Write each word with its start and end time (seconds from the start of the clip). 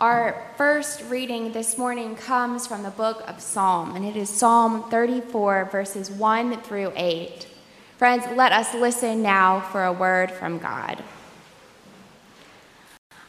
Our 0.00 0.42
first 0.56 1.04
reading 1.08 1.52
this 1.52 1.78
morning 1.78 2.16
comes 2.16 2.66
from 2.66 2.82
the 2.82 2.90
book 2.90 3.22
of 3.28 3.40
Psalm, 3.40 3.94
and 3.94 4.04
it 4.04 4.16
is 4.16 4.28
Psalm 4.28 4.90
34, 4.90 5.68
verses 5.70 6.10
1 6.10 6.62
through 6.62 6.92
8. 6.96 7.46
Friends, 7.96 8.24
let 8.34 8.50
us 8.50 8.74
listen 8.74 9.22
now 9.22 9.60
for 9.60 9.84
a 9.84 9.92
word 9.92 10.32
from 10.32 10.58
God. 10.58 11.04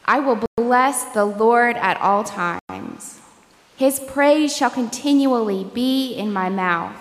I 0.06 0.18
will 0.18 0.44
bless 0.56 1.04
the 1.04 1.24
Lord 1.24 1.76
at 1.76 2.00
all 2.00 2.24
times. 2.24 3.20
His 3.76 4.00
praise 4.00 4.54
shall 4.54 4.70
continually 4.70 5.62
be 5.62 6.14
in 6.14 6.32
my 6.32 6.48
mouth. 6.48 6.96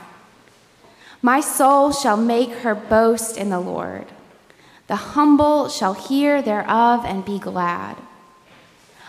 My 1.24 1.40
soul 1.40 1.92
shall 1.92 2.18
make 2.18 2.52
her 2.58 2.76
boast 2.76 3.36
in 3.36 3.50
the 3.50 3.60
Lord. 3.60 4.06
The 4.86 4.96
humble 4.96 5.70
shall 5.70 5.96
hear 5.96 6.44
thereof 6.44 7.04
and 7.04 7.26
be 7.26 7.40
glad. 7.40 7.98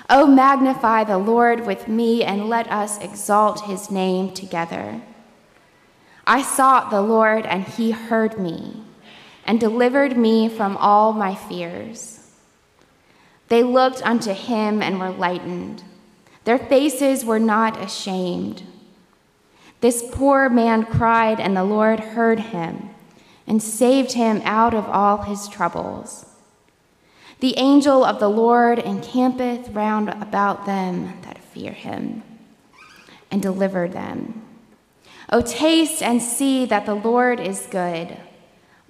Oh, 0.08 0.26
magnify 0.26 1.04
the 1.04 1.18
Lord 1.18 1.66
with 1.66 1.88
me, 1.88 2.22
and 2.22 2.48
let 2.48 2.70
us 2.70 2.98
exalt 3.00 3.62
his 3.62 3.90
name 3.90 4.32
together. 4.32 5.02
I 6.26 6.42
sought 6.42 6.90
the 6.90 7.02
Lord, 7.02 7.44
and 7.44 7.64
he 7.64 7.90
heard 7.90 8.38
me, 8.38 8.82
and 9.44 9.58
delivered 9.58 10.16
me 10.16 10.48
from 10.48 10.76
all 10.76 11.12
my 11.12 11.34
fears. 11.34 12.30
They 13.48 13.62
looked 13.62 14.00
unto 14.06 14.32
him 14.32 14.80
and 14.80 15.00
were 15.00 15.10
lightened. 15.10 15.82
Their 16.44 16.58
faces 16.58 17.24
were 17.24 17.40
not 17.40 17.82
ashamed. 17.82 18.62
This 19.80 20.04
poor 20.12 20.48
man 20.48 20.84
cried, 20.84 21.40
and 21.40 21.56
the 21.56 21.64
Lord 21.64 21.98
heard 21.98 22.38
him 22.38 22.90
and 23.46 23.62
saved 23.62 24.12
him 24.12 24.40
out 24.44 24.74
of 24.74 24.88
all 24.88 25.18
his 25.18 25.48
troubles. 25.48 26.26
The 27.40 27.58
angel 27.58 28.04
of 28.04 28.18
the 28.18 28.30
Lord 28.30 28.78
encampeth 28.78 29.68
round 29.70 30.08
about 30.08 30.64
them 30.64 31.20
that 31.22 31.38
fear 31.38 31.72
him, 31.72 32.22
and 33.30 33.42
deliver 33.42 33.88
them. 33.88 34.42
O 35.30 35.42
taste 35.42 36.02
and 36.02 36.22
see 36.22 36.64
that 36.66 36.86
the 36.86 36.94
Lord 36.94 37.40
is 37.40 37.66
good. 37.70 38.16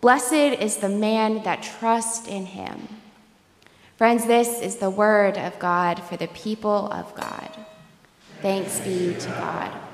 Blessed 0.01 0.33
is 0.33 0.77
the 0.77 0.89
man 0.89 1.43
that 1.43 1.63
trusts 1.63 2.29
in 2.29 2.47
him. 2.47 2.89
Friends, 3.97 4.27
this 4.27 4.61
is 4.61 4.77
the 4.77 4.91
word 4.91 5.39
of 5.39 5.59
God 5.59 6.03
for 6.03 6.17
the 6.17 6.29
people 6.29 6.93
of 6.93 7.15
God. 7.15 7.51
Thanks 8.43 8.79
be 8.81 9.15
to 9.19 9.29
God. 9.29 9.86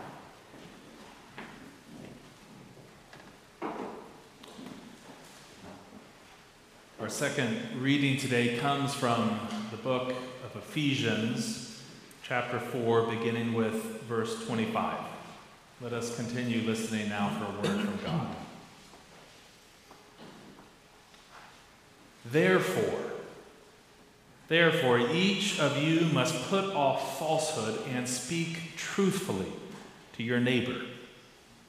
Second 7.13 7.61
reading 7.79 8.17
today 8.17 8.57
comes 8.57 8.95
from 8.95 9.39
the 9.71 9.77
book 9.77 10.15
of 10.47 10.57
Ephesians, 10.57 11.83
chapter 12.23 12.59
4, 12.59 13.03
beginning 13.03 13.53
with 13.53 13.75
verse 14.05 14.47
25. 14.47 14.97
Let 15.83 15.93
us 15.93 16.17
continue 16.17 16.63
listening 16.63 17.11
now 17.11 17.29
for 17.39 17.69
a 17.69 17.71
word 17.71 17.85
from 17.85 17.99
God. 18.03 18.29
Therefore, 22.25 23.01
therefore, 24.49 24.99
each 25.11 25.61
of 25.61 25.77
you 25.77 26.07
must 26.15 26.49
put 26.49 26.65
off 26.65 27.19
falsehood 27.19 27.79
and 27.95 28.09
speak 28.09 28.75
truthfully 28.79 29.53
to 30.15 30.23
your 30.23 30.41
neighbor, 30.41 30.81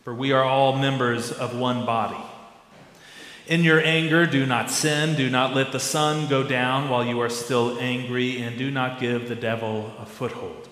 for 0.05 0.15
we 0.15 0.31
are 0.31 0.43
all 0.43 0.77
members 0.77 1.33
of 1.33 1.53
one 1.53 1.85
body. 1.85 2.23
In 3.45 3.65
your 3.65 3.83
anger, 3.83 4.25
do 4.25 4.45
not 4.45 4.71
sin. 4.71 5.15
Do 5.15 5.29
not 5.29 5.53
let 5.53 5.73
the 5.73 5.79
sun 5.79 6.27
go 6.27 6.43
down 6.43 6.89
while 6.89 7.05
you 7.05 7.19
are 7.19 7.29
still 7.29 7.77
angry, 7.79 8.41
and 8.41 8.57
do 8.57 8.71
not 8.71 9.01
give 9.01 9.27
the 9.27 9.35
devil 9.35 9.93
a 9.99 10.05
foothold. 10.05 10.69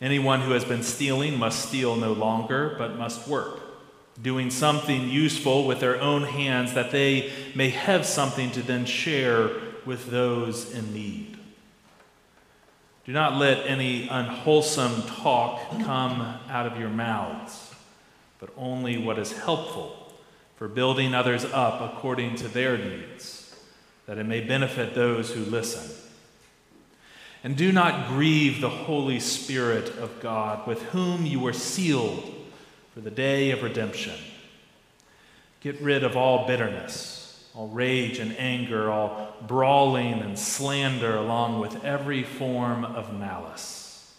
Anyone 0.00 0.40
who 0.40 0.52
has 0.52 0.64
been 0.64 0.82
stealing 0.82 1.38
must 1.38 1.68
steal 1.68 1.96
no 1.96 2.14
longer, 2.14 2.74
but 2.78 2.96
must 2.96 3.28
work, 3.28 3.60
doing 4.22 4.50
something 4.50 5.10
useful 5.10 5.66
with 5.66 5.80
their 5.80 6.00
own 6.00 6.22
hands 6.22 6.72
that 6.72 6.92
they 6.92 7.30
may 7.54 7.68
have 7.68 8.06
something 8.06 8.50
to 8.52 8.62
then 8.62 8.86
share 8.86 9.50
with 9.84 10.10
those 10.10 10.74
in 10.74 10.94
need. 10.94 11.36
Do 13.04 13.12
not 13.12 13.36
let 13.36 13.66
any 13.66 14.08
unwholesome 14.08 15.02
talk 15.02 15.70
come 15.82 16.22
out 16.48 16.66
of 16.66 16.78
your 16.78 16.88
mouths, 16.88 17.74
but 18.38 18.48
only 18.56 18.96
what 18.96 19.18
is 19.18 19.32
helpful 19.32 19.99
for 20.60 20.68
building 20.68 21.14
others 21.14 21.46
up 21.46 21.80
according 21.80 22.36
to 22.36 22.46
their 22.46 22.76
needs, 22.76 23.56
that 24.04 24.18
it 24.18 24.26
may 24.26 24.42
benefit 24.42 24.94
those 24.94 25.32
who 25.32 25.42
listen. 25.46 25.90
And 27.42 27.56
do 27.56 27.72
not 27.72 28.08
grieve 28.08 28.60
the 28.60 28.68
Holy 28.68 29.20
Spirit 29.20 29.88
of 29.96 30.20
God, 30.20 30.66
with 30.66 30.82
whom 30.82 31.24
you 31.24 31.40
were 31.40 31.54
sealed 31.54 32.30
for 32.92 33.00
the 33.00 33.10
day 33.10 33.52
of 33.52 33.62
redemption. 33.62 34.18
Get 35.60 35.80
rid 35.80 36.04
of 36.04 36.14
all 36.14 36.46
bitterness, 36.46 37.48
all 37.54 37.68
rage 37.68 38.18
and 38.18 38.36
anger, 38.36 38.90
all 38.90 39.34
brawling 39.46 40.20
and 40.20 40.38
slander, 40.38 41.16
along 41.16 41.60
with 41.60 41.82
every 41.86 42.22
form 42.22 42.84
of 42.84 43.18
malice. 43.18 44.14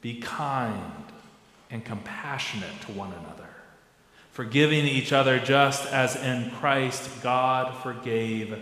Be 0.00 0.20
kind 0.20 1.04
and 1.70 1.84
compassionate 1.84 2.80
to 2.80 2.90
one 2.90 3.12
another 3.12 3.51
forgiving 4.32 4.86
each 4.86 5.12
other 5.12 5.38
just 5.38 5.86
as 5.92 6.16
in 6.16 6.50
Christ 6.52 7.08
God 7.22 7.76
forgave 7.82 8.60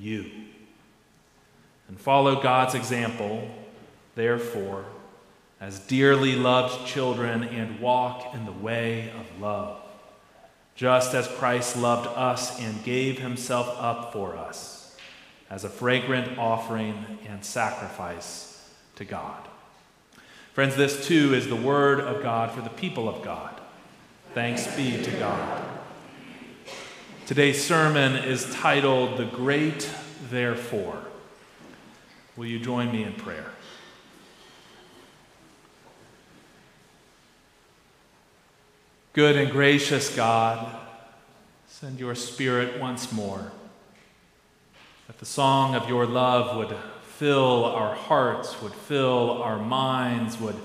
you. 0.00 0.30
And 1.88 2.00
follow 2.00 2.40
God's 2.40 2.74
example, 2.74 3.48
therefore, 4.14 4.84
as 5.60 5.80
dearly 5.80 6.36
loved 6.36 6.86
children, 6.86 7.42
and 7.42 7.80
walk 7.80 8.32
in 8.34 8.46
the 8.46 8.52
way 8.52 9.10
of 9.10 9.40
love, 9.40 9.80
just 10.76 11.14
as 11.14 11.26
Christ 11.26 11.76
loved 11.76 12.06
us 12.06 12.60
and 12.60 12.84
gave 12.84 13.18
himself 13.18 13.74
up 13.80 14.12
for 14.12 14.36
us 14.36 14.96
as 15.50 15.64
a 15.64 15.68
fragrant 15.68 16.38
offering 16.38 17.18
and 17.26 17.44
sacrifice 17.44 18.70
to 18.96 19.04
God. 19.04 19.48
Friends, 20.52 20.76
this 20.76 21.06
too 21.06 21.34
is 21.34 21.48
the 21.48 21.56
word 21.56 22.00
of 22.00 22.22
God 22.22 22.52
for 22.52 22.60
the 22.60 22.68
people 22.68 23.08
of 23.08 23.24
God. 23.24 23.57
Thanks 24.34 24.66
be 24.76 25.02
to 25.02 25.10
God. 25.12 25.64
Today's 27.24 27.64
sermon 27.64 28.14
is 28.14 28.52
titled 28.54 29.16
The 29.16 29.24
Great 29.24 29.90
Therefore. 30.30 31.02
Will 32.36 32.44
you 32.44 32.58
join 32.58 32.92
me 32.92 33.04
in 33.04 33.14
prayer? 33.14 33.52
Good 39.14 39.36
and 39.36 39.50
gracious 39.50 40.14
God, 40.14 40.76
send 41.66 41.98
your 41.98 42.14
Spirit 42.14 42.78
once 42.78 43.10
more, 43.10 43.50
that 45.06 45.18
the 45.18 45.26
song 45.26 45.74
of 45.74 45.88
your 45.88 46.04
love 46.04 46.54
would 46.58 46.76
fill 47.02 47.64
our 47.64 47.94
hearts, 47.94 48.60
would 48.60 48.74
fill 48.74 49.42
our 49.42 49.58
minds, 49.58 50.38
would 50.38 50.56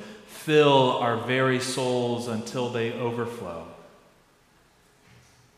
fill 0.44 0.98
our 0.98 1.18
very 1.18 1.60
souls 1.60 2.28
until 2.28 2.70
they 2.70 2.92
overflow. 2.92 3.66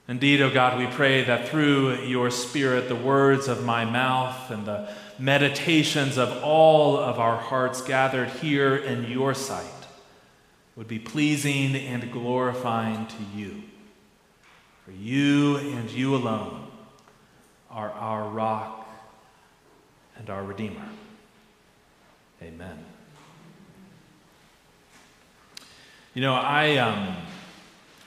Indeed, 0.07 0.41
O 0.41 0.47
oh 0.47 0.53
God, 0.53 0.78
we 0.78 0.85
pray 0.85 1.23
that 1.23 1.50
through 1.50 2.03
your 2.03 2.29
Spirit, 2.29 2.88
the 2.88 2.95
words 2.95 3.47
of 3.47 3.66
my 3.66 3.85
mouth 3.85 4.51
and 4.51 4.66
the 4.66 4.88
meditations 5.18 6.18
of 6.18 6.44
all 6.44 6.97
of 6.97 7.19
our 7.19 7.38
hearts 7.38 7.81
gathered 7.81 8.29
here 8.29 8.75
in 8.75 9.09
your 9.09 9.34
sight 9.34 9.66
would 10.75 10.88
be 10.88 11.00
pleasing 11.00 11.75
and 11.75 12.12
glorifying 12.12 13.07
to 13.07 13.24
you. 13.35 13.63
For 14.85 14.91
you 14.91 15.57
and 15.57 15.90
you 15.90 16.16
alone 16.16 16.68
are 17.72 17.91
our 17.91 18.29
rock 18.29 18.88
and 20.18 20.29
our 20.29 20.44
Redeemer. 20.44 20.90
Amen. 22.44 22.94
You 26.15 26.21
know, 26.21 26.33
I, 26.33 26.77
um, 26.77 27.13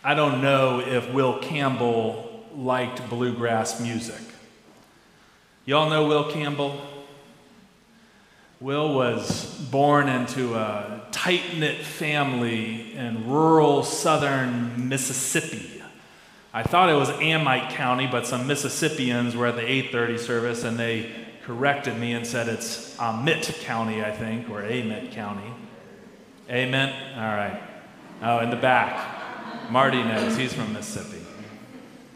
I 0.03 0.15
don't 0.15 0.41
know 0.41 0.81
if 0.81 1.13
Will 1.13 1.39
Campbell 1.41 2.43
liked 2.57 3.07
bluegrass 3.11 3.83
music. 3.83 4.23
Y'all 5.67 5.91
know 5.91 6.09
Will 6.09 6.33
Campbell? 6.33 6.81
Will 8.61 8.95
was 8.95 9.55
born 9.71 10.09
into 10.09 10.55
a 10.55 11.03
tight 11.11 11.59
knit 11.59 11.85
family 11.85 12.97
in 12.97 13.29
rural 13.29 13.83
southern 13.83 14.89
Mississippi. 14.89 15.83
I 16.55 16.63
thought 16.63 16.89
it 16.89 16.95
was 16.95 17.11
Amite 17.11 17.75
County, 17.75 18.07
but 18.11 18.27
some 18.27 18.47
Mississippians 18.47 19.37
were 19.37 19.49
at 19.49 19.57
the 19.57 19.71
8:30 19.71 20.19
service 20.19 20.65
and 20.65 20.79
they 20.79 21.13
corrected 21.45 21.99
me 21.99 22.15
and 22.15 22.27
said 22.27 22.49
it's 22.49 22.99
Amite 22.99 23.55
County, 23.61 24.03
I 24.03 24.13
think, 24.13 24.49
or 24.49 24.63
Amite 24.63 25.13
County. 25.13 25.53
Amen. 26.49 26.91
All 27.15 27.37
right. 27.37 27.68
Oh, 28.23 28.41
in 28.41 28.51
the 28.51 28.57
back. 28.57 29.71
Marty 29.71 30.03
knows. 30.03 30.37
He's 30.37 30.53
from 30.53 30.73
Mississippi. 30.73 31.25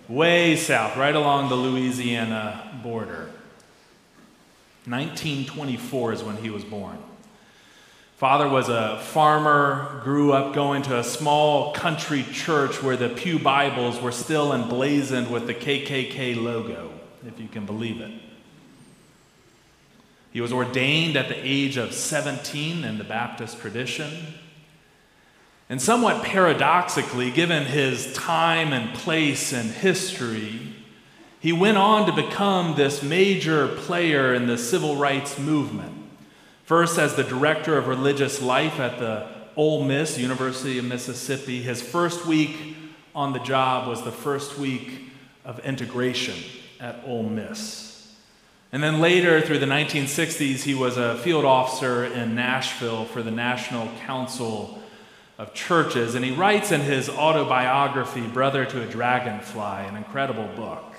Way 0.08 0.56
south, 0.56 0.96
right 0.96 1.14
along 1.14 1.48
the 1.48 1.54
Louisiana 1.54 2.80
border. 2.82 3.30
1924 4.86 6.12
is 6.12 6.22
when 6.22 6.36
he 6.38 6.50
was 6.50 6.64
born. 6.64 6.98
Father 8.16 8.48
was 8.48 8.68
a 8.68 8.98
farmer, 8.98 10.00
grew 10.04 10.32
up 10.32 10.54
going 10.54 10.82
to 10.82 10.98
a 10.98 11.04
small 11.04 11.72
country 11.72 12.24
church 12.32 12.82
where 12.82 12.96
the 12.96 13.08
Pew 13.08 13.38
Bibles 13.38 14.00
were 14.00 14.12
still 14.12 14.52
emblazoned 14.52 15.30
with 15.30 15.46
the 15.46 15.54
KKK 15.54 16.40
logo, 16.40 16.92
if 17.26 17.38
you 17.40 17.48
can 17.48 17.66
believe 17.66 18.00
it. 18.00 18.12
He 20.32 20.40
was 20.40 20.52
ordained 20.52 21.16
at 21.16 21.28
the 21.28 21.36
age 21.36 21.76
of 21.76 21.92
17 21.92 22.84
in 22.84 22.98
the 22.98 23.04
Baptist 23.04 23.60
tradition. 23.60 24.10
And 25.72 25.80
somewhat 25.80 26.22
paradoxically, 26.22 27.30
given 27.30 27.64
his 27.64 28.12
time 28.12 28.74
and 28.74 28.94
place 28.94 29.54
and 29.54 29.70
history, 29.70 30.60
he 31.40 31.54
went 31.54 31.78
on 31.78 32.04
to 32.04 32.12
become 32.12 32.74
this 32.74 33.02
major 33.02 33.68
player 33.68 34.34
in 34.34 34.46
the 34.46 34.58
civil 34.58 34.96
rights 34.96 35.38
movement. 35.38 35.94
First, 36.64 36.98
as 36.98 37.14
the 37.14 37.24
director 37.24 37.78
of 37.78 37.88
religious 37.88 38.42
life 38.42 38.78
at 38.78 38.98
the 38.98 39.26
Ole 39.56 39.82
Miss, 39.84 40.18
University 40.18 40.76
of 40.76 40.84
Mississippi, 40.84 41.62
his 41.62 41.80
first 41.80 42.26
week 42.26 42.76
on 43.14 43.32
the 43.32 43.40
job 43.40 43.88
was 43.88 44.02
the 44.02 44.12
first 44.12 44.58
week 44.58 45.10
of 45.42 45.58
integration 45.60 46.36
at 46.80 47.02
Ole 47.06 47.22
Miss. 47.22 48.12
And 48.72 48.82
then 48.82 49.00
later, 49.00 49.40
through 49.40 49.60
the 49.60 49.64
1960s, 49.64 50.64
he 50.64 50.74
was 50.74 50.98
a 50.98 51.16
field 51.20 51.46
officer 51.46 52.04
in 52.04 52.34
Nashville 52.34 53.06
for 53.06 53.22
the 53.22 53.30
National 53.30 53.88
Council 54.04 54.81
of 55.42 55.52
Churches. 55.54 56.14
And 56.14 56.24
he 56.24 56.30
writes 56.30 56.70
in 56.70 56.82
his 56.82 57.08
autobiography, 57.08 58.26
Brother 58.28 58.64
to 58.64 58.80
a 58.80 58.86
Dragonfly, 58.86 59.88
an 59.88 59.96
incredible 59.96 60.48
book. 60.54 60.94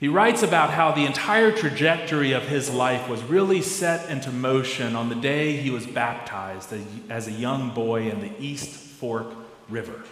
He 0.00 0.08
writes 0.08 0.42
about 0.42 0.70
how 0.70 0.92
the 0.92 1.06
entire 1.06 1.52
trajectory 1.52 2.32
of 2.32 2.42
his 2.44 2.68
life 2.70 3.08
was 3.08 3.22
really 3.22 3.62
set 3.62 4.10
into 4.10 4.32
motion 4.32 4.96
on 4.96 5.08
the 5.08 5.14
day 5.14 5.56
he 5.56 5.70
was 5.70 5.86
baptized 5.86 6.72
as 7.08 7.28
a 7.28 7.32
young 7.32 7.70
boy 7.70 8.10
in 8.10 8.20
the 8.20 8.32
East 8.40 8.70
Fork 8.70 9.28
River. 9.68 10.02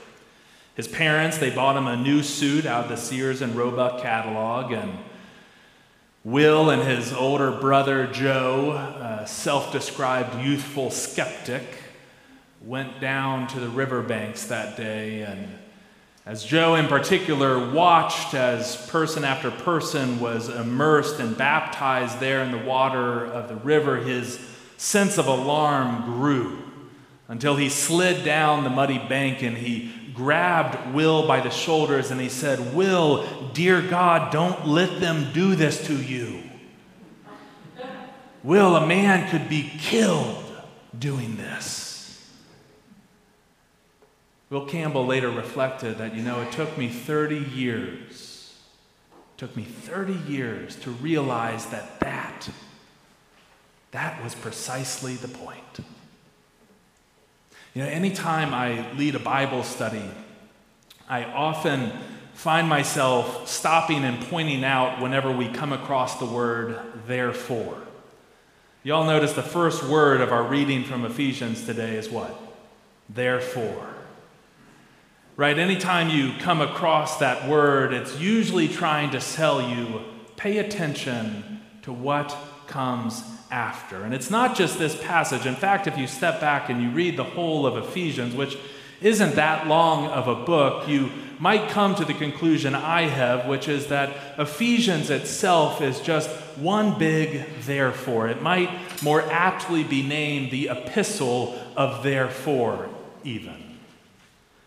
His 0.76 0.87
parents, 0.87 1.38
they 1.38 1.50
bought 1.50 1.76
him 1.76 1.87
a 1.87 1.96
new 1.96 2.23
suit 2.23 2.64
out 2.64 2.84
of 2.84 2.90
the 2.90 2.96
Sears 2.96 3.43
and 3.43 3.56
Roebuck 3.56 4.02
catalog, 4.02 4.73
and 4.73 4.93
Will 6.23 6.70
and 6.70 6.82
his 6.82 7.12
older 7.12 7.52
brother 7.52 8.08
Joe, 8.08 8.73
a 8.73 9.26
self 9.26 9.73
described 9.73 10.44
youthful 10.44 10.90
skeptic, 10.90 11.62
went 12.67 13.01
down 13.01 13.47
to 13.47 13.61
the 13.61 13.69
riverbanks 13.69 14.47
that 14.47 14.77
day. 14.77 15.23
And 15.23 15.47
as 16.27 16.43
Joe, 16.43 16.75
in 16.75 16.89
particular, 16.89 17.73
watched 17.73 18.35
as 18.35 18.89
person 18.91 19.23
after 19.23 19.53
person 19.53 20.19
was 20.19 20.49
immersed 20.49 21.21
and 21.21 21.39
baptized 21.39 22.19
there 22.19 22.43
in 22.43 22.51
the 22.51 22.59
water 22.59 23.25
of 23.25 23.49
the 23.49 23.55
river, 23.55 23.99
his 23.99 24.41
sense 24.77 25.17
of 25.17 25.29
alarm 25.29 26.03
grew 26.07 26.59
until 27.29 27.55
he 27.55 27.69
slid 27.69 28.25
down 28.25 28.65
the 28.65 28.71
muddy 28.71 28.99
bank 28.99 29.43
and 29.43 29.57
he 29.57 29.93
grabbed 30.12 30.93
Will 30.93 31.25
by 31.25 31.41
the 31.41 31.51
shoulders 31.51 32.11
and 32.11 32.21
he 32.21 32.29
said, 32.29 32.75
Will, 32.75 33.25
dear 33.53 33.81
God, 33.81 34.33
don't 34.33 34.67
let 34.67 34.99
them 34.99 35.33
do 35.33 35.55
this 35.55 35.87
to 35.87 35.95
you. 35.95 36.43
Will, 38.43 38.75
a 38.75 38.85
man 38.85 39.31
could 39.31 39.49
be 39.49 39.71
killed 39.79 40.43
doing 40.99 41.37
this. 41.37 41.86
Will 44.49 44.65
Campbell 44.65 45.05
later 45.05 45.29
reflected 45.29 45.99
that, 45.99 46.15
you 46.15 46.23
know, 46.23 46.41
it 46.41 46.53
took 46.53 46.79
me 46.79 46.89
30 46.89 47.37
years, 47.37 48.57
took 49.37 49.57
me 49.57 49.65
30 49.65 50.13
years 50.31 50.77
to 50.77 50.91
realize 50.91 51.67
that 51.67 51.99
that, 52.01 52.49
that 53.91 54.23
was 54.23 54.35
precisely 54.37 55.15
the 55.15 55.29
point. 55.29 55.81
You 57.75 57.83
know, 57.83 57.89
anytime 57.89 58.55
I 58.55 58.91
lead 58.93 59.17
a 59.17 59.19
Bible 59.19 59.65
study, 59.65 60.09
I 61.09 61.25
often 61.25 61.93
find 62.35 62.69
myself 62.69 63.49
stopping 63.49 64.05
and 64.05 64.21
pointing 64.29 64.63
out 64.63 65.01
whenever 65.01 65.33
we 65.33 65.49
come 65.49 65.73
across 65.73 66.19
the 66.19 66.25
word 66.25 66.79
therefore. 67.07 67.79
You 68.85 68.95
all 68.95 69.05
notice 69.05 69.33
the 69.33 69.43
first 69.43 69.83
word 69.83 70.21
of 70.21 70.31
our 70.31 70.45
reading 70.45 70.85
from 70.85 71.05
Ephesians 71.05 71.67
today 71.67 71.97
is 71.97 72.09
what? 72.09 72.41
Therefore. 73.09 73.89
Right? 75.37 75.59
Anytime 75.59 76.09
you 76.09 76.33
come 76.38 76.62
across 76.62 77.19
that 77.19 77.47
word, 77.47 77.93
it's 77.93 78.19
usually 78.19 78.69
trying 78.69 79.11
to 79.11 79.21
sell 79.21 79.61
you 79.61 80.00
pay 80.37 80.59
attention 80.59 81.61
to 81.83 81.93
what 81.93 82.35
comes 82.67 83.23
after. 83.50 84.03
And 84.03 84.15
it's 84.15 84.31
not 84.31 84.56
just 84.56 84.79
this 84.79 84.97
passage. 85.03 85.44
In 85.44 85.55
fact, 85.55 85.87
if 85.87 85.99
you 85.99 86.06
step 86.06 86.41
back 86.41 86.71
and 86.71 86.83
you 86.83 86.91
read 86.91 87.17
the 87.17 87.25
whole 87.25 87.67
of 87.67 87.77
Ephesians, 87.77 88.35
which 88.35 88.56
isn't 89.03 89.35
that 89.35 89.67
long 89.67 90.06
of 90.06 90.27
a 90.27 90.35
book, 90.35 90.88
you 90.88 91.11
might 91.38 91.69
come 91.69 91.94
to 91.97 92.05
the 92.05 92.15
conclusion 92.15 92.75
I 92.75 93.03
have, 93.03 93.47
which 93.47 93.69
is 93.69 93.88
that 93.88 94.38
Ephesians 94.38 95.11
itself 95.11 95.83
is 95.83 96.00
just 96.00 96.31
one 96.56 96.99
big 96.99 97.44
therefore. 97.61 98.29
It 98.29 98.41
might 98.41 98.71
more 99.03 99.21
aptly 99.31 99.85
be 99.85 100.03
named 100.03 100.50
the 100.50 100.71
epistle 100.71 101.61
of 101.77 102.03
therefore, 102.03 102.88
even. 103.23 103.75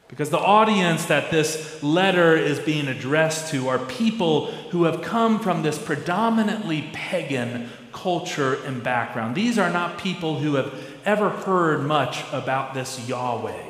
Because 0.09 0.31
the 0.31 0.39
audience 0.39 1.05
that 1.05 1.29
this 1.29 1.81
letter 1.83 2.35
is 2.35 2.59
being 2.59 2.87
addressed 2.87 3.51
to 3.51 3.69
are 3.69 3.77
people 3.77 4.47
who 4.71 4.83
have 4.83 5.03
come 5.03 5.39
from 5.39 5.61
this 5.61 5.77
predominantly 5.77 6.89
pagan 6.91 7.69
culture 7.91 8.55
and 8.65 8.83
background. 8.83 9.35
These 9.35 9.59
are 9.59 9.69
not 9.69 9.99
people 9.99 10.39
who 10.39 10.55
have 10.55 10.73
ever 11.05 11.29
heard 11.29 11.85
much 11.85 12.23
about 12.33 12.73
this 12.73 13.07
Yahweh, 13.07 13.63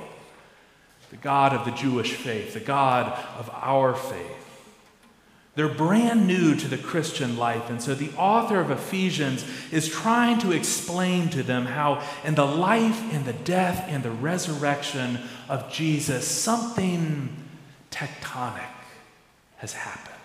the 1.11 1.17
God 1.17 1.53
of 1.53 1.65
the 1.65 1.71
Jewish 1.71 2.13
faith, 2.13 2.53
the 2.53 2.59
God 2.61 3.07
of 3.37 3.49
our 3.53 3.93
faith. 3.93 4.45
They're 5.55 5.67
brand 5.67 6.25
new 6.25 6.55
to 6.55 6.67
the 6.69 6.77
Christian 6.77 7.35
life. 7.37 7.69
And 7.69 7.81
so 7.81 7.93
the 7.93 8.11
author 8.15 8.61
of 8.61 8.71
Ephesians 8.71 9.43
is 9.73 9.89
trying 9.89 10.39
to 10.39 10.53
explain 10.53 11.27
to 11.31 11.43
them 11.43 11.65
how, 11.65 12.01
in 12.23 12.35
the 12.35 12.45
life 12.45 13.03
and 13.13 13.25
the 13.25 13.33
death 13.33 13.83
and 13.89 14.01
the 14.01 14.11
resurrection 14.11 15.19
of 15.49 15.71
Jesus, 15.71 16.27
something 16.27 17.35
tectonic 17.91 18.63
has 19.57 19.73
happened. 19.73 20.15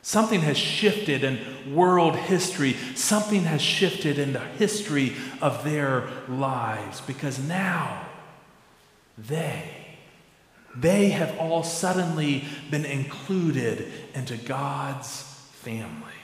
Something 0.00 0.40
has 0.40 0.56
shifted 0.56 1.22
in 1.22 1.74
world 1.74 2.16
history. 2.16 2.74
Something 2.94 3.42
has 3.44 3.60
shifted 3.60 4.18
in 4.18 4.32
the 4.32 4.40
history 4.40 5.14
of 5.40 5.62
their 5.64 6.08
lives 6.28 7.00
because 7.02 7.38
now 7.38 8.06
they 9.16 9.82
they 10.74 11.10
have 11.10 11.38
all 11.38 11.62
suddenly 11.62 12.44
been 12.70 12.86
included 12.86 13.92
into 14.14 14.36
God's 14.38 15.22
family. 15.52 16.21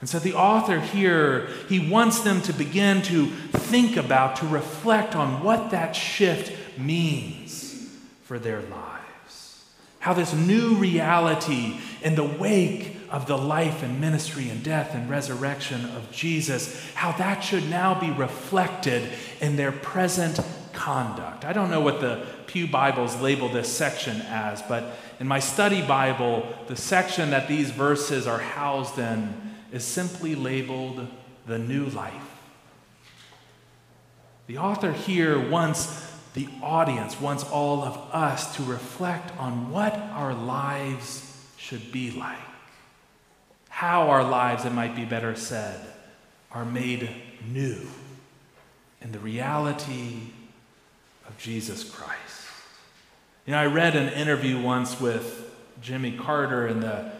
And 0.00 0.08
so 0.08 0.18
the 0.18 0.34
author 0.34 0.78
here, 0.78 1.48
he 1.68 1.78
wants 1.78 2.20
them 2.20 2.42
to 2.42 2.52
begin 2.52 3.02
to 3.02 3.26
think 3.26 3.96
about, 3.96 4.36
to 4.36 4.46
reflect 4.46 5.16
on 5.16 5.42
what 5.42 5.70
that 5.70 5.96
shift 5.96 6.52
means 6.78 7.88
for 8.22 8.38
their 8.38 8.60
lives. 8.60 9.64
How 10.00 10.12
this 10.12 10.34
new 10.34 10.74
reality 10.74 11.78
in 12.02 12.14
the 12.14 12.24
wake 12.24 12.96
of 13.10 13.26
the 13.26 13.38
life 13.38 13.82
and 13.82 14.00
ministry 14.00 14.50
and 14.50 14.62
death 14.62 14.94
and 14.94 15.08
resurrection 15.08 15.84
of 15.86 16.10
Jesus, 16.12 16.92
how 16.94 17.12
that 17.12 17.40
should 17.40 17.68
now 17.70 17.98
be 17.98 18.10
reflected 18.10 19.10
in 19.40 19.56
their 19.56 19.72
present 19.72 20.38
conduct. 20.72 21.44
I 21.44 21.52
don't 21.52 21.70
know 21.70 21.80
what 21.80 22.00
the 22.00 22.26
Pew 22.46 22.66
Bibles 22.66 23.20
label 23.20 23.48
this 23.48 23.72
section 23.72 24.20
as, 24.22 24.60
but 24.62 24.96
in 25.18 25.26
my 25.26 25.40
study 25.40 25.80
Bible, 25.80 26.46
the 26.66 26.76
section 26.76 27.30
that 27.30 27.48
these 27.48 27.70
verses 27.70 28.26
are 28.26 28.38
housed 28.38 28.98
in 28.98 29.45
is 29.72 29.84
simply 29.84 30.34
labeled 30.34 31.06
the 31.46 31.58
new 31.58 31.86
life. 31.86 32.14
The 34.46 34.58
author 34.58 34.92
here 34.92 35.38
wants 35.38 36.12
the 36.34 36.48
audience, 36.62 37.20
wants 37.20 37.44
all 37.44 37.82
of 37.82 37.96
us 38.12 38.56
to 38.56 38.62
reflect 38.62 39.36
on 39.38 39.70
what 39.70 39.94
our 39.94 40.34
lives 40.34 41.22
should 41.56 41.90
be 41.90 42.10
like. 42.12 42.38
How 43.68 44.08
our 44.08 44.22
lives, 44.22 44.64
it 44.64 44.72
might 44.72 44.94
be 44.94 45.04
better 45.04 45.34
said, 45.34 45.80
are 46.52 46.64
made 46.64 47.10
new 47.50 47.78
in 49.02 49.12
the 49.12 49.18
reality 49.18 50.18
of 51.26 51.36
Jesus 51.38 51.84
Christ. 51.84 52.46
You 53.46 53.52
know, 53.52 53.58
I 53.58 53.66
read 53.66 53.96
an 53.96 54.12
interview 54.12 54.60
once 54.60 55.00
with 55.00 55.54
Jimmy 55.80 56.12
Carter 56.16 56.66
in 56.66 56.80
the 56.80 57.12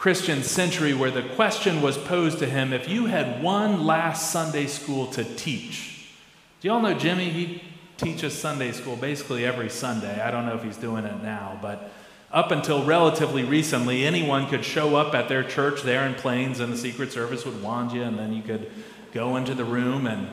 Christian 0.00 0.42
Century 0.42 0.94
where 0.94 1.10
the 1.10 1.22
question 1.22 1.82
was 1.82 1.98
posed 1.98 2.38
to 2.38 2.46
him 2.46 2.72
if 2.72 2.88
you 2.88 3.04
had 3.04 3.42
one 3.42 3.84
last 3.84 4.32
Sunday 4.32 4.66
school 4.66 5.06
to 5.08 5.22
teach. 5.22 6.08
Do 6.62 6.68
you 6.68 6.72
all 6.72 6.80
know 6.80 6.94
Jimmy? 6.94 7.28
He 7.28 7.62
teaches 7.98 8.32
Sunday 8.32 8.72
school 8.72 8.96
basically 8.96 9.44
every 9.44 9.68
Sunday. 9.68 10.18
I 10.18 10.30
don't 10.30 10.46
know 10.46 10.54
if 10.54 10.62
he's 10.62 10.78
doing 10.78 11.04
it 11.04 11.22
now, 11.22 11.58
but 11.60 11.92
up 12.32 12.50
until 12.50 12.82
relatively 12.82 13.44
recently, 13.44 14.06
anyone 14.06 14.46
could 14.46 14.64
show 14.64 14.96
up 14.96 15.14
at 15.14 15.28
their 15.28 15.44
church 15.44 15.82
there 15.82 16.06
in 16.06 16.14
Plains 16.14 16.60
and 16.60 16.72
the 16.72 16.78
Secret 16.78 17.12
Service 17.12 17.44
would 17.44 17.62
wand 17.62 17.92
you, 17.92 18.02
and 18.02 18.18
then 18.18 18.32
you 18.32 18.42
could 18.42 18.72
go 19.12 19.36
into 19.36 19.54
the 19.54 19.66
room 19.66 20.06
and 20.06 20.28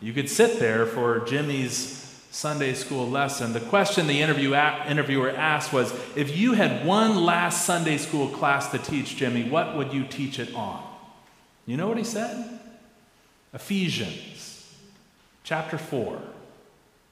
You 0.00 0.14
could 0.14 0.30
sit 0.30 0.58
there 0.58 0.86
for 0.86 1.20
Jimmy's 1.26 2.09
Sunday 2.30 2.74
school 2.74 3.08
lesson. 3.08 3.52
The 3.52 3.60
question 3.60 4.06
the 4.06 4.22
interview 4.22 4.54
interviewer 4.54 5.30
asked 5.30 5.72
was 5.72 5.92
If 6.14 6.36
you 6.36 6.52
had 6.52 6.86
one 6.86 7.24
last 7.24 7.66
Sunday 7.66 7.98
school 7.98 8.28
class 8.28 8.70
to 8.70 8.78
teach 8.78 9.16
Jimmy, 9.16 9.48
what 9.48 9.76
would 9.76 9.92
you 9.92 10.04
teach 10.04 10.38
it 10.38 10.54
on? 10.54 10.82
You 11.66 11.76
know 11.76 11.88
what 11.88 11.98
he 11.98 12.04
said? 12.04 12.60
Ephesians 13.52 14.72
chapter 15.42 15.76
4, 15.76 16.22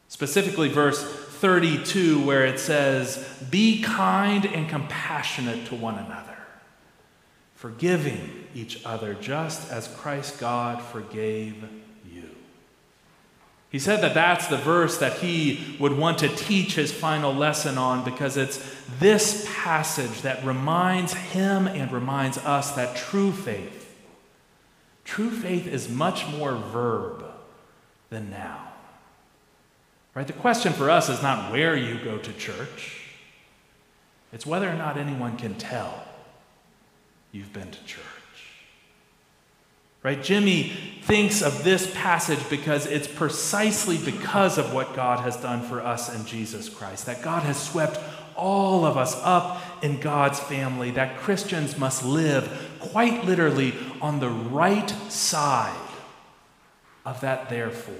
specifically 0.06 0.68
verse 0.68 1.02
32, 1.02 2.24
where 2.24 2.44
it 2.44 2.60
says, 2.60 3.44
Be 3.50 3.82
kind 3.82 4.46
and 4.46 4.68
compassionate 4.68 5.66
to 5.66 5.74
one 5.74 5.96
another, 5.96 6.38
forgiving 7.54 8.46
each 8.54 8.84
other 8.84 9.14
just 9.14 9.70
as 9.72 9.88
Christ 9.88 10.38
God 10.38 10.80
forgave. 10.80 11.68
He 13.70 13.78
said 13.78 14.00
that 14.00 14.14
that's 14.14 14.46
the 14.46 14.56
verse 14.56 14.98
that 14.98 15.18
he 15.18 15.76
would 15.78 15.92
want 15.92 16.18
to 16.18 16.28
teach 16.28 16.74
his 16.74 16.90
final 16.90 17.34
lesson 17.34 17.76
on 17.76 18.02
because 18.04 18.36
it's 18.36 18.58
this 18.98 19.46
passage 19.62 20.22
that 20.22 20.44
reminds 20.44 21.12
him 21.12 21.66
and 21.66 21.92
reminds 21.92 22.38
us 22.38 22.72
that 22.72 22.96
true 22.96 23.32
faith 23.32 23.78
True 25.08 25.30
faith 25.30 25.66
is 25.66 25.88
much 25.88 26.28
more 26.28 26.54
verb 26.54 27.24
than 28.10 28.28
noun. 28.28 28.60
Right? 30.12 30.26
The 30.26 30.34
question 30.34 30.74
for 30.74 30.90
us 30.90 31.08
is 31.08 31.22
not 31.22 31.50
where 31.50 31.74
you 31.74 31.98
go 32.04 32.18
to 32.18 32.32
church, 32.34 33.00
it's 34.34 34.44
whether 34.44 34.68
or 34.68 34.74
not 34.74 34.98
anyone 34.98 35.38
can 35.38 35.54
tell 35.54 36.04
you've 37.32 37.54
been 37.54 37.70
to 37.70 37.84
church. 37.86 38.04
Right? 40.08 40.22
Jimmy 40.22 40.70
thinks 41.02 41.42
of 41.42 41.64
this 41.64 41.92
passage 41.94 42.38
because 42.48 42.86
it's 42.86 43.06
precisely 43.06 43.98
because 43.98 44.56
of 44.56 44.72
what 44.72 44.96
God 44.96 45.20
has 45.20 45.36
done 45.36 45.60
for 45.60 45.82
us 45.82 46.14
in 46.14 46.24
Jesus 46.24 46.70
Christ, 46.70 47.04
that 47.04 47.20
God 47.20 47.42
has 47.42 47.62
swept 47.62 48.00
all 48.34 48.86
of 48.86 48.96
us 48.96 49.20
up 49.22 49.62
in 49.84 50.00
God's 50.00 50.40
family, 50.40 50.92
that 50.92 51.18
Christians 51.18 51.76
must 51.76 52.06
live 52.06 52.70
quite 52.80 53.26
literally 53.26 53.74
on 54.00 54.18
the 54.18 54.30
right 54.30 54.88
side 55.12 55.90
of 57.04 57.20
that 57.20 57.50
therefore. 57.50 57.94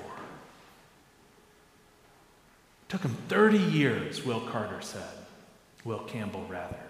It 2.85 2.89
took 2.89 3.03
him 3.03 3.19
30 3.29 3.59
years, 3.59 4.25
Will 4.25 4.41
Carter 4.41 4.81
said, 4.81 5.03
Will 5.85 6.05
Campbell 6.05 6.47
rather, 6.49 6.81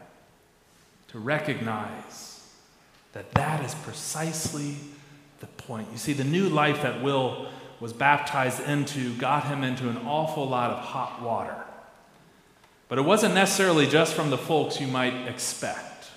to 1.08 1.18
recognize 1.18 2.40
that 3.14 3.32
that 3.32 3.64
is 3.64 3.75
precisely 3.75 4.76
the 5.40 5.47
point. 5.47 5.88
You 5.92 5.99
see, 5.99 6.12
the 6.12 6.25
new 6.25 6.49
life 6.49 6.83
that 6.83 7.02
Will 7.02 7.49
was 7.80 7.92
baptized 7.92 8.61
into 8.61 9.14
got 9.16 9.45
him 9.45 9.62
into 9.62 9.88
an 9.88 9.99
awful 9.99 10.49
lot 10.49 10.71
of 10.71 10.78
hot 10.78 11.23
water. 11.23 11.57
But 12.88 12.99
it 12.99 13.02
wasn't 13.02 13.35
necessarily 13.35 13.87
just 13.87 14.14
from 14.14 14.30
the 14.30 14.38
folks 14.38 14.80
you 14.80 14.87
might 14.87 15.28
expect. 15.28 16.11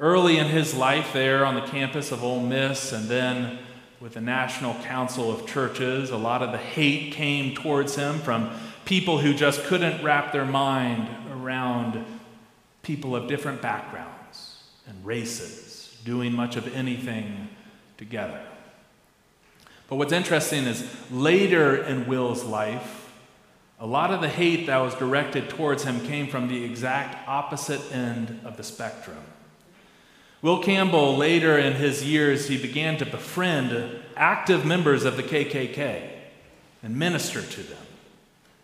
Early 0.00 0.38
in 0.38 0.48
his 0.48 0.74
life, 0.74 1.12
there 1.12 1.46
on 1.46 1.54
the 1.54 1.62
campus 1.62 2.10
of 2.10 2.24
Ole 2.24 2.40
Miss, 2.40 2.92
and 2.92 3.08
then 3.08 3.58
with 4.00 4.14
the 4.14 4.20
National 4.20 4.74
Council 4.82 5.30
of 5.30 5.46
Churches, 5.46 6.10
a 6.10 6.16
lot 6.16 6.42
of 6.42 6.50
the 6.50 6.58
hate 6.58 7.12
came 7.12 7.54
towards 7.54 7.94
him 7.94 8.18
from 8.18 8.50
people 8.84 9.18
who 9.18 9.32
just 9.32 9.62
couldn't 9.64 10.04
wrap 10.04 10.32
their 10.32 10.44
mind 10.44 11.08
around 11.30 12.04
people 12.82 13.16
of 13.16 13.28
different 13.28 13.62
backgrounds 13.62 14.62
and 14.86 15.06
races 15.06 15.96
doing 16.04 16.34
much 16.34 16.56
of 16.56 16.74
anything 16.74 17.48
together. 17.96 18.40
But 19.88 19.96
what's 19.96 20.12
interesting 20.12 20.64
is 20.64 20.84
later 21.10 21.76
in 21.76 22.06
Will's 22.06 22.44
life, 22.44 23.10
a 23.78 23.86
lot 23.86 24.10
of 24.10 24.20
the 24.20 24.28
hate 24.28 24.66
that 24.66 24.78
was 24.78 24.94
directed 24.94 25.50
towards 25.50 25.84
him 25.84 26.00
came 26.06 26.28
from 26.28 26.48
the 26.48 26.64
exact 26.64 27.28
opposite 27.28 27.80
end 27.92 28.40
of 28.44 28.56
the 28.56 28.62
spectrum. 28.62 29.22
Will 30.42 30.62
Campbell, 30.62 31.16
later 31.16 31.58
in 31.58 31.74
his 31.74 32.04
years, 32.04 32.48
he 32.48 32.60
began 32.60 32.96
to 32.98 33.06
befriend 33.06 34.00
active 34.16 34.64
members 34.64 35.04
of 35.04 35.16
the 35.16 35.22
KKK 35.22 36.10
and 36.82 36.98
minister 36.98 37.40
to 37.40 37.62
them. 37.62 37.86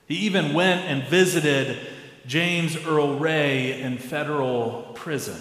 He 0.07 0.17
even 0.17 0.53
went 0.53 0.85
and 0.87 1.05
visited 1.05 1.79
James 2.27 2.77
Earl 2.77 3.19
Ray 3.19 3.81
in 3.81 3.97
federal 3.99 4.93
prison. 4.95 5.41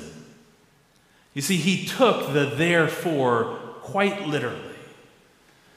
You 1.34 1.42
see, 1.42 1.58
he 1.58 1.86
took 1.86 2.34
the 2.34 2.46
therefore 2.46 3.59
quite 3.92 4.28
literally. 4.28 4.76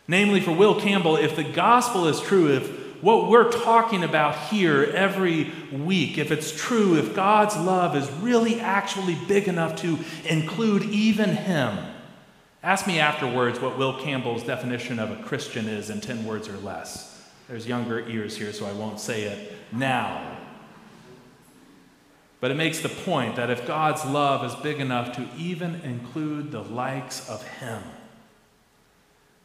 Namely, 0.08 0.40
for 0.40 0.52
Will 0.52 0.80
Campbell, 0.80 1.16
if 1.16 1.36
the 1.36 1.44
gospel 1.44 2.06
is 2.06 2.20
true, 2.20 2.48
if 2.52 2.82
what 3.02 3.28
we're 3.28 3.50
talking 3.50 4.04
about 4.04 4.36
here 4.48 4.84
every 4.94 5.50
week, 5.72 6.18
if 6.18 6.30
it's 6.30 6.52
true, 6.52 6.96
if 6.96 7.14
God's 7.14 7.56
love 7.56 7.96
is 7.96 8.10
really 8.20 8.60
actually 8.60 9.16
big 9.26 9.48
enough 9.48 9.76
to 9.82 9.98
include 10.24 10.84
even 10.84 11.30
Him, 11.30 11.78
ask 12.62 12.86
me 12.86 13.00
afterwards 13.00 13.60
what 13.60 13.76
Will 13.76 13.98
Campbell's 14.00 14.44
definition 14.44 14.98
of 14.98 15.10
a 15.10 15.22
Christian 15.24 15.68
is 15.68 15.90
in 15.90 16.00
10 16.00 16.24
words 16.24 16.48
or 16.48 16.56
less. 16.58 17.28
There's 17.48 17.66
younger 17.66 18.08
ears 18.08 18.36
here, 18.36 18.52
so 18.52 18.66
I 18.66 18.72
won't 18.72 19.00
say 19.00 19.22
it 19.24 19.52
now. 19.72 20.38
But 22.40 22.50
it 22.50 22.54
makes 22.54 22.80
the 22.80 22.88
point 22.88 23.36
that 23.36 23.50
if 23.50 23.66
God's 23.66 24.04
love 24.04 24.44
is 24.44 24.54
big 24.62 24.80
enough 24.80 25.14
to 25.16 25.28
even 25.36 25.76
include 25.82 26.52
the 26.52 26.62
likes 26.62 27.28
of 27.28 27.46
Him, 27.46 27.82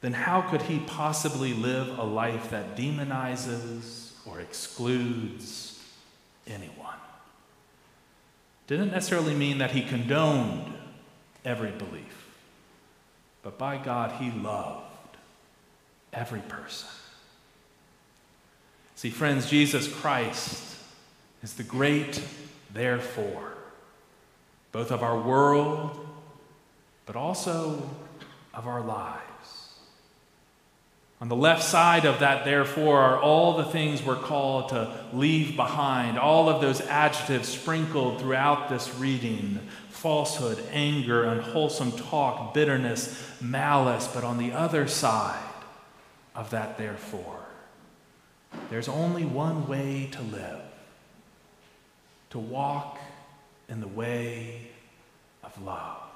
then 0.01 0.13
how 0.13 0.42
could 0.42 0.63
he 0.63 0.80
possibly 0.80 1.54
live 1.54 1.98
a 1.98 2.04
life 2.04 2.51
that 2.51 2.75
demonizes 2.75 4.12
or 4.25 4.39
excludes 4.39 5.84
anyone? 6.46 6.96
Didn't 8.68 8.92
necessarily 8.92 9.34
mean 9.34 9.58
that 9.60 9.72
he 9.72 9.82
condoned 9.82 10.74
every 11.44 11.72
belief, 11.72 12.27
but 13.42 13.58
by 13.58 13.77
God, 13.77 14.22
he 14.22 14.30
loved 14.32 14.84
every 16.13 16.42
person. 16.42 16.89
See, 18.96 19.10
friends, 19.10 19.50
Jesus 19.50 19.88
Christ 19.88 20.75
is 21.44 21.54
the 21.54 21.63
great 21.63 22.22
therefore, 22.74 23.54
both 24.72 24.92
of 24.92 25.01
our 25.01 25.20
world, 25.20 26.06
but 27.06 27.16
also 27.16 27.89
of 28.54 28.68
our 28.68 28.82
lives. 28.82 29.27
On 31.20 31.30
the 31.30 31.36
left 31.36 31.64
side 31.64 32.06
of 32.06 32.20
that, 32.20 32.46
therefore, 32.46 33.00
are 33.00 33.20
all 33.20 33.58
the 33.58 33.66
things 33.66 34.04
we're 34.04 34.16
called 34.16 34.70
to 34.70 34.96
leave 35.14 35.56
behind, 35.56 36.20
all 36.20 36.48
of 36.48 36.62
those 36.62 36.80
adjectives 36.82 37.48
sprinkled 37.50 38.20
throughout 38.20 38.70
this 38.70 38.94
reading 38.96 39.60
falsehood, 39.90 40.64
anger, 40.72 41.24
unwholesome 41.24 41.92
talk, 41.94 42.54
bitterness, 42.54 43.20
malice. 43.42 44.08
But 44.08 44.24
on 44.24 44.38
the 44.38 44.52
other 44.52 44.88
side 44.88 45.42
of 46.36 46.52
that, 46.52 46.78
therefore, 46.78 47.40
there's 48.70 48.88
only 48.88 49.26
one 49.26 49.68
way 49.68 50.10
to 50.12 50.22
live 50.22 50.62
to 52.30 52.40
walk 52.40 53.00
in 53.68 53.82
the 53.82 53.88
way 53.88 54.68
of 55.44 55.60
love. 55.64 56.07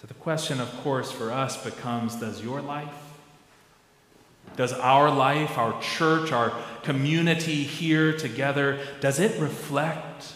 So 0.00 0.06
the 0.06 0.14
question, 0.14 0.60
of 0.60 0.70
course, 0.82 1.10
for 1.10 1.32
us 1.32 1.62
becomes 1.62 2.16
Does 2.16 2.42
your 2.42 2.60
life, 2.60 2.94
does 4.56 4.72
our 4.72 5.10
life, 5.10 5.58
our 5.58 5.80
church, 5.80 6.32
our 6.32 6.52
community 6.82 7.62
here 7.62 8.16
together, 8.16 8.78
does 9.00 9.20
it 9.20 9.40
reflect 9.40 10.32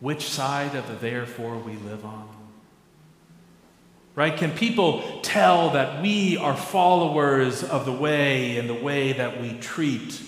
which 0.00 0.28
side 0.28 0.74
of 0.74 0.86
the 0.88 0.94
therefore 0.94 1.56
we 1.58 1.74
live 1.76 2.04
on? 2.04 2.28
Right? 4.14 4.36
Can 4.36 4.50
people 4.50 5.20
tell 5.22 5.70
that 5.70 6.02
we 6.02 6.36
are 6.36 6.56
followers 6.56 7.62
of 7.62 7.86
the 7.86 7.92
way 7.92 8.58
and 8.58 8.68
the 8.68 8.74
way 8.74 9.12
that 9.12 9.40
we 9.40 9.54
treat 9.58 10.20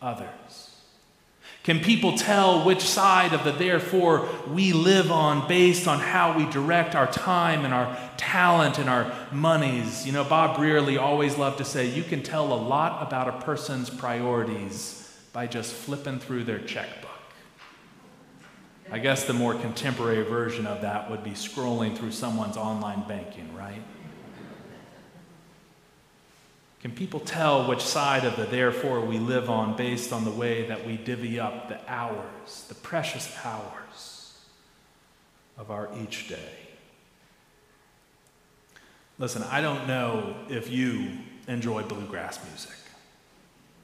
others? 0.00 0.63
Can 1.64 1.80
people 1.80 2.16
tell 2.16 2.62
which 2.62 2.82
side 2.82 3.32
of 3.32 3.42
the 3.42 3.50
therefore 3.50 4.28
we 4.46 4.74
live 4.74 5.10
on 5.10 5.48
based 5.48 5.88
on 5.88 5.98
how 5.98 6.36
we 6.36 6.44
direct 6.50 6.94
our 6.94 7.10
time 7.10 7.64
and 7.64 7.72
our 7.72 7.96
talent 8.18 8.78
and 8.78 8.90
our 8.90 9.10
monies? 9.32 10.04
You 10.06 10.12
know, 10.12 10.24
Bob 10.24 10.58
Brearley 10.58 10.98
always 11.00 11.38
loved 11.38 11.56
to 11.58 11.64
say, 11.64 11.86
you 11.86 12.02
can 12.02 12.22
tell 12.22 12.52
a 12.52 12.54
lot 12.54 13.06
about 13.06 13.28
a 13.28 13.44
person's 13.44 13.88
priorities 13.88 15.10
by 15.32 15.46
just 15.46 15.72
flipping 15.72 16.18
through 16.18 16.44
their 16.44 16.58
checkbook. 16.58 17.10
I 18.90 18.98
guess 18.98 19.24
the 19.24 19.32
more 19.32 19.54
contemporary 19.54 20.22
version 20.22 20.66
of 20.66 20.82
that 20.82 21.10
would 21.10 21.24
be 21.24 21.30
scrolling 21.30 21.96
through 21.96 22.12
someone's 22.12 22.58
online 22.58 23.08
banking, 23.08 23.54
right? 23.56 23.82
Can 26.84 26.92
people 26.92 27.20
tell 27.20 27.66
which 27.66 27.80
side 27.80 28.26
of 28.26 28.36
the 28.36 28.44
therefore 28.44 29.00
we 29.00 29.18
live 29.18 29.48
on 29.48 29.74
based 29.74 30.12
on 30.12 30.26
the 30.26 30.30
way 30.30 30.66
that 30.66 30.86
we 30.86 30.98
divvy 30.98 31.40
up 31.40 31.70
the 31.70 31.80
hours, 31.90 32.66
the 32.68 32.74
precious 32.74 33.34
hours 33.42 34.34
of 35.56 35.70
our 35.70 35.88
each 36.02 36.28
day? 36.28 36.52
Listen, 39.18 39.42
I 39.44 39.62
don't 39.62 39.86
know 39.86 40.36
if 40.50 40.70
you 40.70 41.12
enjoy 41.48 41.84
bluegrass 41.84 42.38
music. 42.50 42.76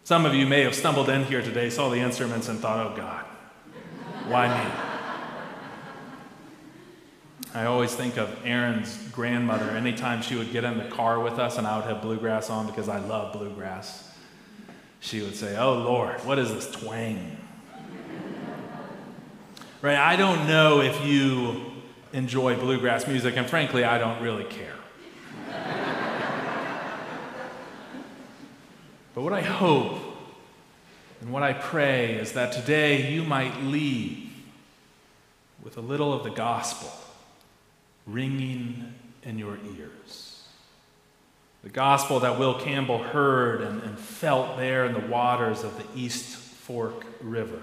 Some 0.05 0.27
of 0.27 0.35
you 0.35 0.45
may 0.45 0.61
have 0.65 0.75
stumbled 0.75 1.09
in 1.09 1.25
here 1.25 1.41
today, 1.41 1.71
saw 1.71 1.89
the 1.89 2.01
instruments, 2.01 2.49
and 2.49 2.59
thought, 2.59 2.93
oh 2.93 2.95
God, 2.95 3.25
why 4.29 4.63
me? 4.63 4.90
I 7.53 7.65
always 7.65 7.93
think 7.93 8.17
of 8.17 8.31
Aaron's 8.45 8.97
grandmother 9.09 9.71
anytime 9.71 10.23
she 10.23 10.37
would 10.37 10.53
get 10.53 10.63
in 10.63 10.79
the 10.79 10.85
car 10.85 11.19
with 11.19 11.41
us 11.41 11.59
and 11.59 11.67
I 11.67 11.77
would 11.77 11.85
have 11.87 12.01
bluegrass 12.01 12.49
on 12.49 12.67
because 12.67 12.89
I 12.89 13.01
love 13.01 13.33
bluegrass. 13.33 14.09
She 15.01 15.21
would 15.21 15.35
say, 15.35 15.57
Oh 15.57 15.75
Lord, 15.75 16.25
what 16.25 16.39
is 16.39 16.55
this 16.55 16.71
twang? 16.71 17.39
right? 19.83 19.97
I 19.97 20.15
don't 20.15 20.47
know 20.47 20.81
if 20.81 21.05
you 21.05 21.73
enjoy 22.13 22.55
bluegrass 22.55 23.09
music, 23.09 23.37
and 23.37 23.49
frankly, 23.49 23.83
I 23.83 23.99
don't 23.99 24.23
really 24.23 24.45
care. 24.45 24.75
but 29.15 29.23
what 29.23 29.33
I 29.33 29.43
hope 29.43 29.99
and 31.21 31.33
what 31.33 31.43
I 31.43 31.53
pray 31.53 32.15
is 32.15 32.33
that 32.33 32.53
today 32.53 33.11
you 33.11 33.25
might 33.25 33.61
leave 33.63 34.31
with 35.65 35.77
a 35.77 35.81
little 35.81 36.13
of 36.13 36.23
the 36.23 36.31
gospel 36.31 36.91
ringing 38.13 38.95
in 39.23 39.39
your 39.39 39.59
ears. 39.77 40.43
The 41.63 41.69
gospel 41.69 42.21
that 42.21 42.39
Will 42.39 42.59
Campbell 42.59 42.99
heard 42.99 43.61
and, 43.61 43.83
and, 43.83 43.99
felt 43.99 44.57
there 44.57 44.87
in 44.87 44.95
the 44.95 45.07
waters 45.07 45.63
of 45.63 45.77
the 45.77 45.85
East 45.95 46.37
Fork 46.37 47.05
River. 47.21 47.61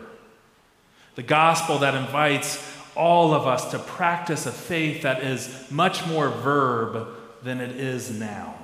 The 1.16 1.24
gospel 1.24 1.80
that 1.80 1.96
invites 1.96 2.78
all 2.96 3.34
of 3.34 3.48
us 3.48 3.72
to 3.72 3.80
practice 3.80 4.46
a 4.46 4.52
faith 4.52 5.02
that 5.02 5.24
is 5.24 5.72
much 5.72 6.06
more 6.06 6.30
verb 6.30 7.08
than 7.42 7.60
it 7.60 7.76
is 7.76 8.12
now. 8.12 8.56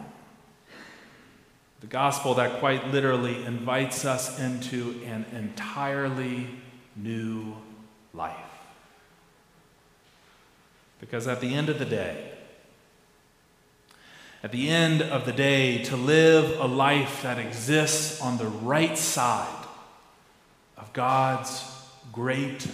The 1.82 1.88
gospel 1.88 2.36
that 2.36 2.60
quite 2.60 2.88
literally 2.92 3.44
invites 3.44 4.06
us 4.06 4.40
into 4.40 5.02
an 5.06 5.26
entirely 5.34 6.48
new 6.96 7.56
life. 8.14 8.43
Because 11.04 11.28
at 11.28 11.42
the 11.42 11.54
end 11.54 11.68
of 11.68 11.80
the 11.80 11.86
day, 11.86 12.32
at 14.42 14.54
the 14.54 14.70
end 14.70 15.02
of 15.02 15.26
the 15.26 15.34
day, 15.34 15.84
to 15.84 15.98
live 15.98 16.58
a 16.62 16.66
life 16.66 17.24
that 17.24 17.38
exists 17.38 18.22
on 18.22 18.38
the 18.38 18.46
right 18.46 18.98
side 18.98 19.66
of 20.78 20.94
God's 20.94 21.62
great 22.14 22.66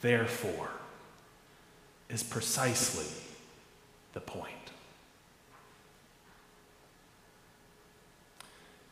therefore 0.00 0.70
is 2.08 2.22
precisely 2.22 3.12
the 4.12 4.20
point. 4.20 4.52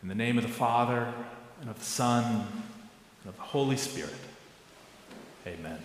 In 0.03 0.09
the 0.09 0.17
name 0.17 0.37
of 0.37 0.43
the 0.43 0.51
Father, 0.51 1.15
and 1.61 1.71
of 1.71 1.79
the 1.79 1.85
Son, 1.85 2.25
and 2.25 3.29
of 3.29 3.37
the 3.37 3.43
Holy 3.43 3.77
Spirit, 3.77 4.11
amen. 5.47 5.79